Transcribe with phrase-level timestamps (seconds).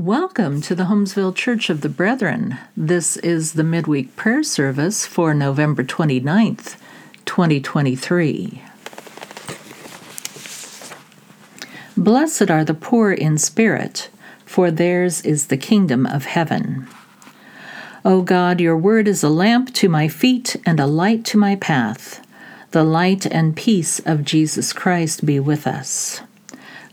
[0.00, 2.56] Welcome to the Holmesville Church of the Brethren.
[2.74, 6.76] This is the midweek prayer service for November 29th,
[7.26, 8.62] 2023.
[11.98, 14.08] Blessed are the poor in spirit,
[14.46, 16.88] for theirs is the kingdom of heaven.
[18.02, 21.56] O God, your word is a lamp to my feet and a light to my
[21.56, 22.26] path.
[22.70, 26.22] The light and peace of Jesus Christ be with us.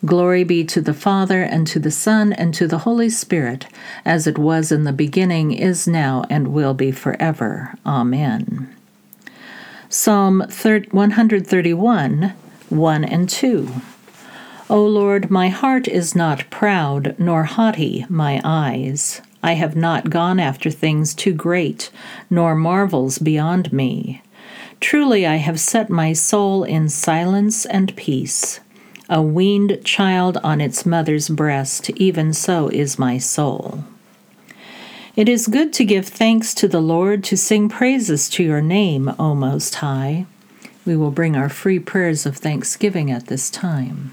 [0.05, 3.65] Glory be to the Father, and to the Son, and to the Holy Spirit,
[4.05, 7.73] as it was in the beginning, is now, and will be forever.
[7.83, 8.73] Amen.
[9.89, 12.33] Psalm 131,
[12.69, 13.69] 1 and 2.
[14.69, 19.21] O Lord, my heart is not proud, nor haughty my eyes.
[19.41, 21.89] I have not gone after things too great,
[22.29, 24.21] nor marvels beyond me.
[24.79, 28.59] Truly I have set my soul in silence and peace
[29.09, 33.83] a weaned child on its mother's breast, even so is my soul.
[35.15, 39.11] It is good to give thanks to the Lord, to sing praises to your name,
[39.17, 40.25] O Most High.
[40.85, 44.11] We will bring our free prayers of thanksgiving at this time.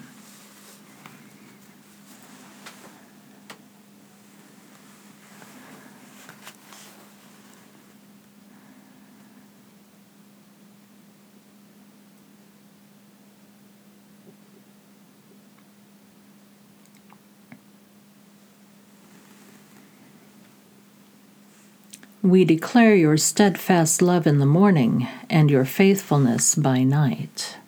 [22.24, 27.58] We declare your steadfast love in the morning and your faithfulness by night.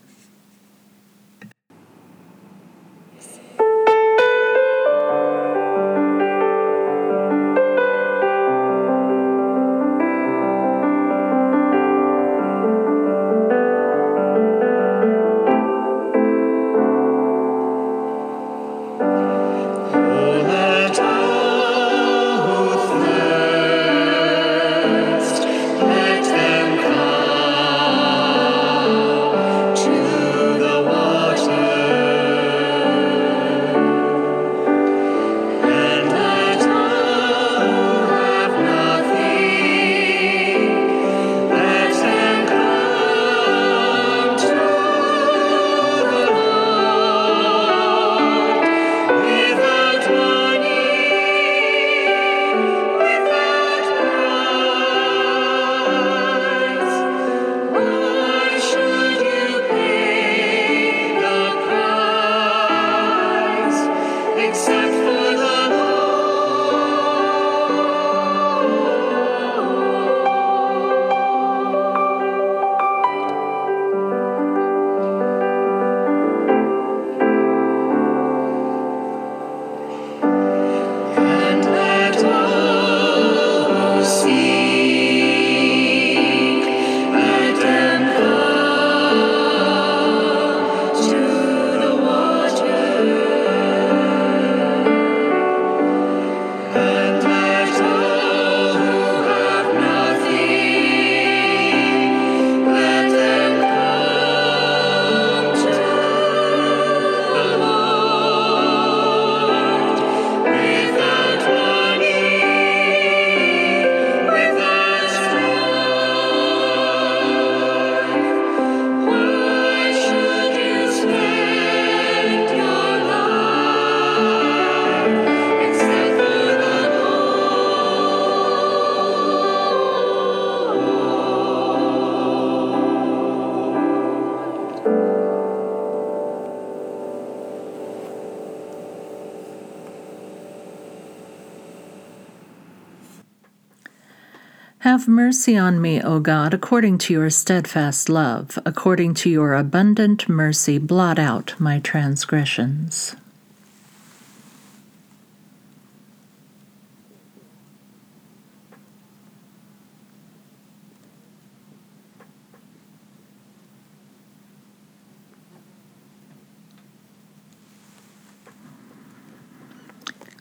[144.86, 150.28] Have mercy on me, O God, according to your steadfast love, according to your abundant
[150.28, 153.16] mercy, blot out my transgressions.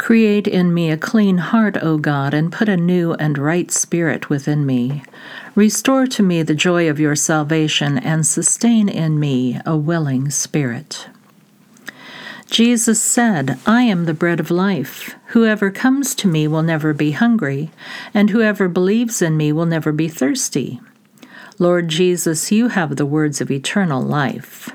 [0.05, 4.29] Create in me a clean heart, O God, and put a new and right spirit
[4.29, 5.01] within me.
[5.55, 11.07] Restore to me the joy of your salvation, and sustain in me a willing spirit.
[12.51, 15.15] Jesus said, I am the bread of life.
[15.29, 17.71] Whoever comes to me will never be hungry,
[18.13, 20.79] and whoever believes in me will never be thirsty.
[21.57, 24.69] Lord Jesus, you have the words of eternal life.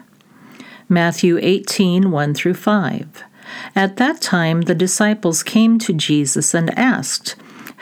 [0.88, 3.29] Matthew 18 1 through 5.
[3.74, 7.36] At that time, the disciples came to Jesus and asked,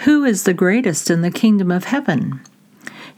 [0.05, 2.41] Who is the greatest in the kingdom of heaven?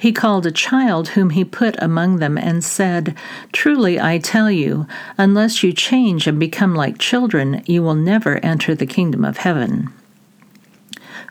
[0.01, 3.15] He called a child whom he put among them and said,
[3.53, 4.87] Truly I tell you,
[5.19, 9.93] unless you change and become like children, you will never enter the kingdom of heaven.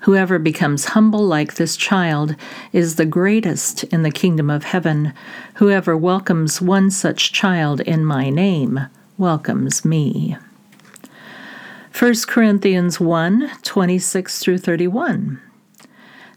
[0.04, 2.36] Whoever becomes humble like this child
[2.72, 5.14] is the greatest in the kingdom of heaven.
[5.56, 8.82] Whoever welcomes one such child in my name
[9.18, 10.38] welcomes me.
[12.00, 15.42] 1 Corinthians 1 26 through 31.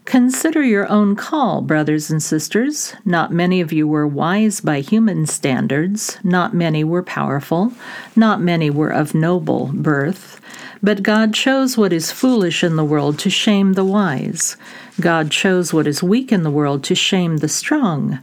[0.03, 2.93] Consider your own call, brothers and sisters.
[3.05, 7.71] Not many of you were wise by human standards, not many were powerful,
[8.13, 10.41] not many were of noble birth.
[10.81, 14.57] But God chose what is foolish in the world to shame the wise.
[14.99, 18.19] God chose what is weak in the world to shame the strong.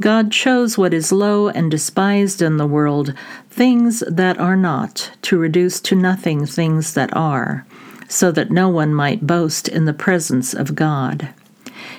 [0.00, 3.14] God chose what is low and despised in the world,
[3.48, 7.66] things that are not, to reduce to nothing things that are,
[8.06, 11.30] so that no one might boast in the presence of God.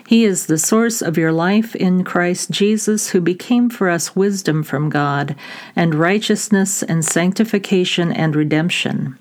[0.06, 4.64] He is the source of your life in Christ Jesus, who became for us wisdom
[4.64, 5.36] from God,
[5.76, 9.18] and righteousness and sanctification and redemption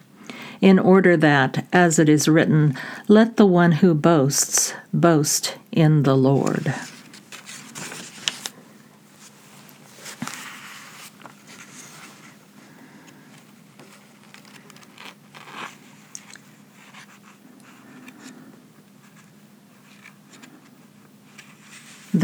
[0.60, 2.76] in order that, as it is written,
[3.08, 6.74] let the one who boasts boast in the Lord.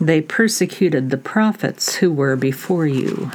[0.00, 3.30] they persecuted the prophets who were before you.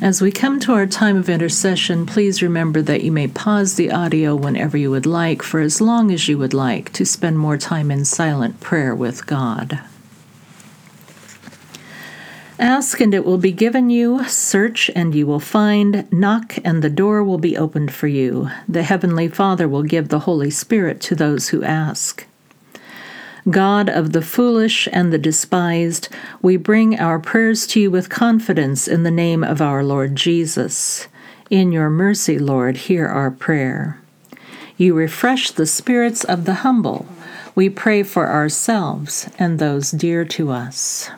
[0.00, 3.90] As we come to our time of intercession, please remember that you may pause the
[3.90, 7.58] audio whenever you would like, for as long as you would like, to spend more
[7.58, 9.80] time in silent prayer with God.
[12.60, 16.90] Ask and it will be given you, search and you will find, knock and the
[16.90, 18.50] door will be opened for you.
[18.68, 22.24] The Heavenly Father will give the Holy Spirit to those who ask.
[23.50, 26.08] God of the foolish and the despised,
[26.42, 31.08] we bring our prayers to you with confidence in the name of our Lord Jesus.
[31.48, 34.00] In your mercy, Lord, hear our prayer.
[34.76, 37.06] You refresh the spirits of the humble.
[37.54, 41.10] We pray for ourselves and those dear to us.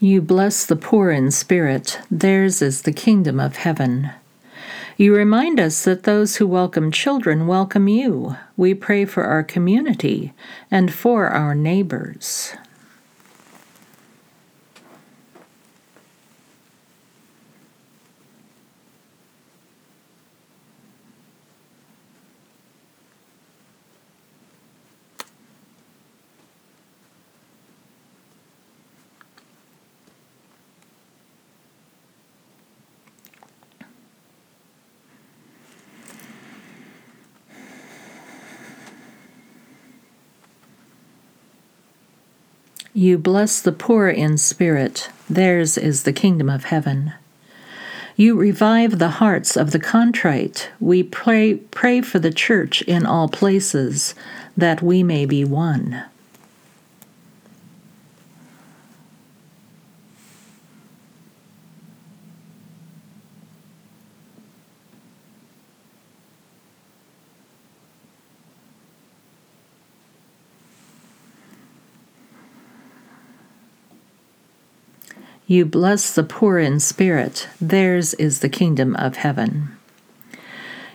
[0.00, 4.10] You bless the poor in spirit, theirs is the kingdom of heaven.
[4.96, 8.36] You remind us that those who welcome children welcome you.
[8.56, 10.32] We pray for our community
[10.70, 12.54] and for our neighbors.
[42.96, 47.12] You bless the poor in spirit, theirs is the kingdom of heaven.
[48.14, 50.70] You revive the hearts of the contrite.
[50.78, 54.14] We pray, pray for the church in all places,
[54.56, 56.04] that we may be one.
[75.46, 79.76] You bless the poor in spirit, theirs is the kingdom of heaven.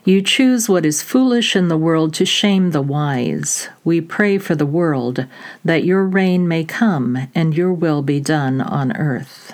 [0.03, 3.69] You choose what is foolish in the world to shame the wise.
[3.83, 5.27] We pray for the world,
[5.63, 9.53] that your reign may come and your will be done on earth.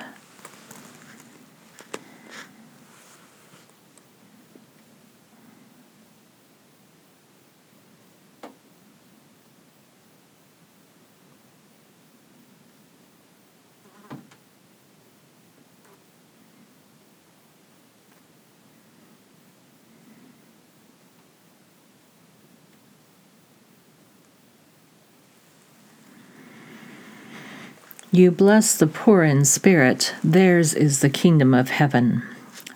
[28.16, 32.24] You bless the poor in spirit, theirs is the kingdom of heaven.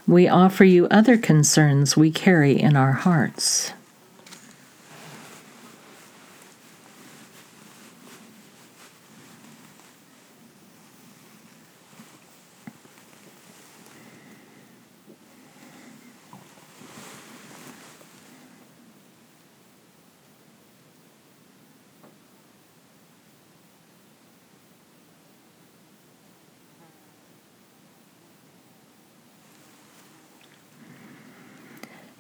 [0.06, 3.72] We offer you other concerns we carry in our hearts.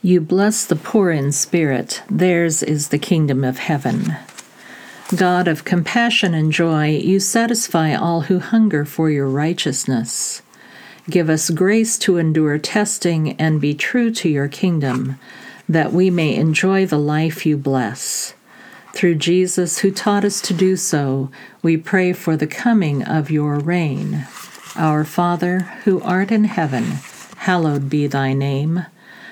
[0.02, 4.16] You bless the poor in spirit, theirs is the kingdom of heaven.
[5.14, 10.42] God of compassion and joy, you satisfy all who hunger for your righteousness.
[11.10, 15.20] Give us grace to endure testing and be true to your kingdom,
[15.68, 18.34] that we may enjoy the life you bless.
[18.94, 21.30] Through Jesus, who taught us to do so,
[21.62, 24.26] we pray for the coming of your reign.
[24.78, 26.84] Our Father, who art in heaven,
[27.36, 28.86] hallowed be thy name.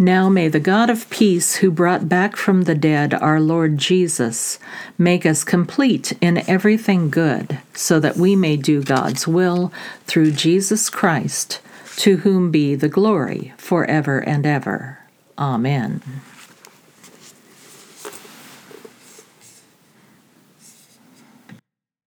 [0.00, 4.58] Now may the God of peace, who brought back from the dead our Lord Jesus,
[4.96, 9.70] make us complete in everything good, so that we may do God's will
[10.06, 11.60] through Jesus Christ,
[11.96, 15.00] to whom be the glory forever and ever.
[15.36, 16.00] Amen.